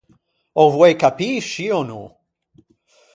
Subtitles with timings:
[0.61, 2.01] Ô voei capî scì ò no?